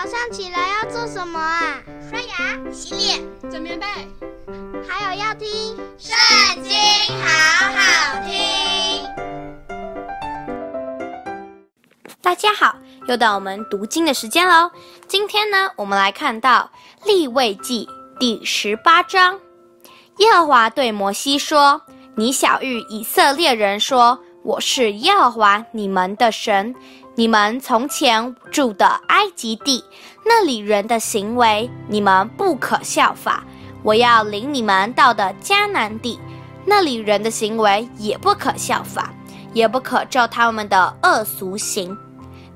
[0.00, 1.82] 早上起来要做什么啊？
[2.08, 3.84] 刷牙、洗脸、整棉被，
[4.88, 5.48] 还有要听
[5.98, 6.16] 《圣
[6.62, 6.72] 经》，
[7.20, 7.26] 好
[7.72, 9.04] 好听。
[12.22, 12.76] 大家好，
[13.08, 14.70] 又到我们读经的时间喽。
[15.08, 16.70] 今天呢，我们来看到
[17.04, 17.88] 利未记
[18.20, 19.36] 第十八章。
[20.18, 21.82] 耶和华对摩西说
[22.14, 26.72] ：“你晓諭以色列人说，我是耶和华你们的神。”
[27.18, 29.82] 你们从前住的埃及地，
[30.24, 33.42] 那里人的行为，你们不可效法；
[33.82, 36.16] 我要领你们到的迦南地，
[36.64, 39.12] 那里人的行为也不可效法，
[39.52, 41.98] 也不可照他们的恶俗行。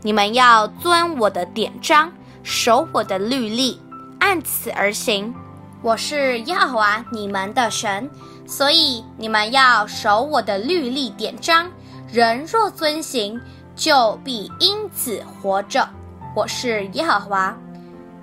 [0.00, 2.12] 你们要遵我的典章，
[2.44, 3.80] 守我的律例，
[4.20, 5.34] 按此而行。
[5.82, 8.08] 我是耶和华你们的神，
[8.46, 11.68] 所以你们要守我的律例典章。
[12.12, 13.40] 人若遵行，
[13.74, 15.88] 就必因此活着。
[16.34, 17.56] 我是耶和华，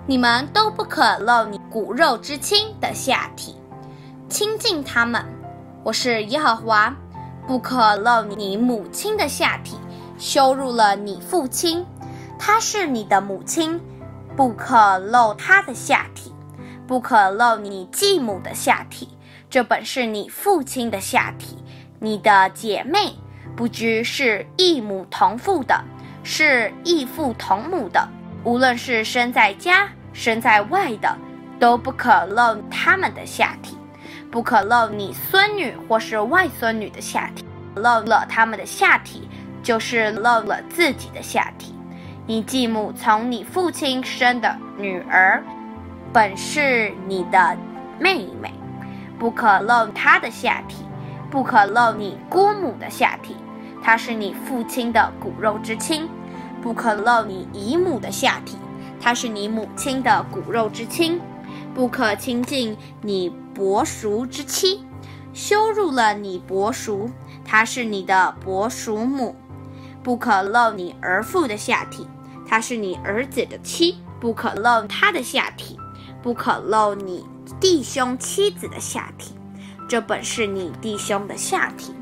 [0.06, 3.56] 你们都不可露你骨肉之亲的下体，
[4.28, 5.24] 亲近他们。
[5.82, 6.94] 我是耶和华，
[7.46, 9.76] 不可露你母亲的下体，
[10.18, 11.84] 羞辱了你父亲，
[12.38, 13.80] 她是你的母亲，
[14.36, 16.32] 不可露她的下体，
[16.86, 19.08] 不可露你继母的下体，
[19.48, 21.58] 这本是你父亲的下体，
[21.98, 23.14] 你的姐妹。
[23.56, 25.82] 不拘是异母同父的，
[26.22, 28.08] 是异父同母的，
[28.44, 31.14] 无论是生在家、生在外的，
[31.58, 33.76] 都不可露他们的下体，
[34.30, 37.44] 不可露你孙女或是外孙女的下体。
[37.76, 39.28] 露了他们的下体，
[39.62, 41.72] 就是露了自己的下体。
[42.26, 45.40] 你继母从你父亲生的女儿，
[46.12, 47.56] 本是你的
[48.00, 48.52] 妹妹，
[49.20, 50.84] 不可露她的下体，
[51.30, 53.36] 不可露你姑母的下体。
[53.82, 56.08] 她是你父亲的骨肉之亲，
[56.60, 58.56] 不可露你姨母的下体；
[59.00, 61.20] 她是你母亲的骨肉之亲，
[61.74, 64.84] 不可亲近你伯叔之妻，
[65.32, 67.08] 羞辱了你伯叔，
[67.44, 69.34] 她是你的伯叔母；
[70.02, 72.06] 不可露你儿妇的下体，
[72.46, 75.76] 她是你儿子的妻，不可露他的下体；
[76.20, 77.24] 不可露你
[77.58, 79.32] 弟兄妻子的下体，
[79.90, 81.92] 这本是你弟兄的下体。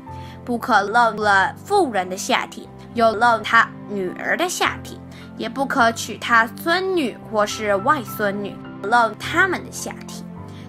[0.45, 4.99] 不可漏了妇人的下体，又漏他女儿的下体，
[5.37, 10.23] 也不可娶她孙女或是外孙女，漏他们的下体，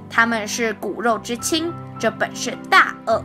[0.09, 3.23] 他们是骨肉之亲，这本是大恶。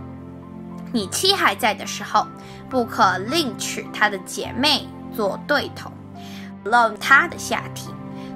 [0.92, 2.28] 你妻还在的时候，
[2.70, 5.90] 不可另娶她的姐妹做对头，
[6.66, 7.94] 漏她的下体。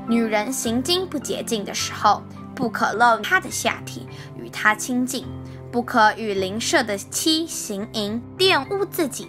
[0.08, 2.24] 女人行经不洁净的时候，
[2.56, 5.26] 不可漏她的下体，与她亲近。
[5.72, 9.28] 不可与邻舍的妻行淫，玷污自己；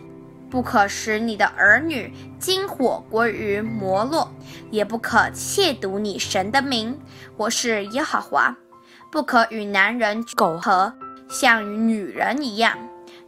[0.50, 4.26] 不可使你的儿女经火归于摩洛，
[4.70, 6.98] 也不可亵渎你神的名。
[7.36, 8.56] 我是耶和华。
[9.12, 10.90] 不可与男人苟合，
[11.28, 12.78] 像与女人一样，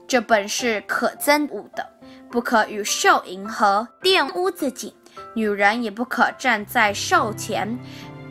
[0.07, 1.87] 这本是可憎恶的。
[2.31, 4.95] 不可与兽淫合，玷污自己；
[5.35, 7.69] 女人也不可站在兽前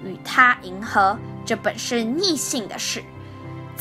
[0.04, 1.16] 与他淫合，
[1.46, 3.04] 这本是逆性的事。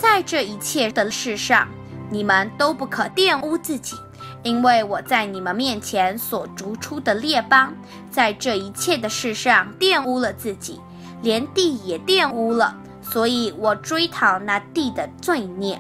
[0.01, 1.69] 在这一切的事上，
[2.09, 3.97] 你们都不可玷污自己，
[4.43, 7.75] 因为我在你们面前所逐出的列邦，
[8.11, 10.81] 在这一切的事上玷污了自己，
[11.21, 15.79] 连地也玷污了，所以我追讨那地的罪孽，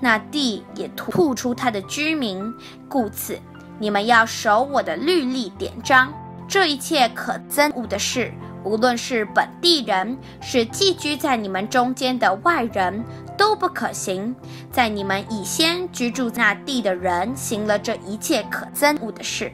[0.00, 2.52] 那地也吐出他的居民。
[2.88, 3.38] 故此，
[3.78, 6.12] 你们要守我的律例典章，
[6.48, 8.34] 这一切可憎恶的事。
[8.64, 13.04] 无论是本地人，是寄居在你们中间的外人，
[13.36, 14.34] 都不可行。
[14.70, 19.52] 在你们以先居住那地的人行了这一切可憎恶的事，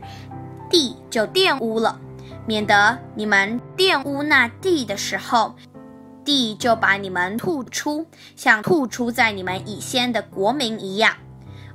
[0.70, 1.98] 地就玷污了，
[2.46, 5.54] 免得你们玷污那地的时候，
[6.22, 11.14] 地就把你们吐出，像吐出在你们以先的国民一样。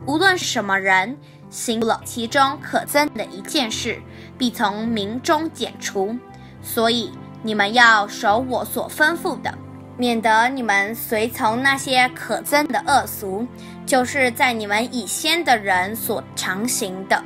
[0.05, 1.17] 无论什么人
[1.49, 3.99] 行了其中可憎的一件事，
[4.37, 6.15] 必从民中剪除。
[6.61, 7.11] 所以。
[7.43, 9.53] 你们要守我所吩咐的，
[9.97, 13.45] 免得你们随从那些可憎的恶俗，
[13.85, 17.21] 就是在你们以先的人所常行的，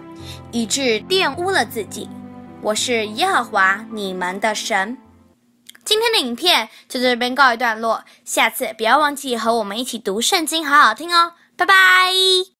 [0.51, 2.09] 以致玷污了自己。
[2.61, 4.97] 我是耶和华你们的神。
[5.85, 11.33] 今天的影片就在这边告一段落，下次不要忘记和我们一起读圣经，好好听哦。
[11.55, 12.53] 拜拜。